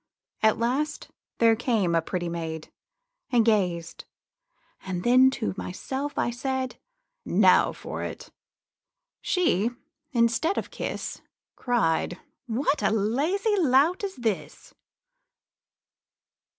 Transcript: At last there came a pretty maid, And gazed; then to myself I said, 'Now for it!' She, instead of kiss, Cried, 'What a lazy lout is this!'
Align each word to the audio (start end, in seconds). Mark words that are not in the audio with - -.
At 0.41 0.57
last 0.57 1.11
there 1.37 1.55
came 1.55 1.93
a 1.93 2.01
pretty 2.01 2.27
maid, 2.27 2.71
And 3.29 3.45
gazed; 3.45 4.05
then 4.83 5.29
to 5.29 5.53
myself 5.57 6.17
I 6.17 6.31
said, 6.31 6.79
'Now 7.23 7.71
for 7.71 8.01
it!' 8.01 8.31
She, 9.21 9.69
instead 10.11 10.57
of 10.57 10.71
kiss, 10.71 11.21
Cried, 11.55 12.19
'What 12.47 12.81
a 12.81 12.89
lazy 12.89 13.55
lout 13.59 14.03
is 14.03 14.15
this!' 14.15 14.73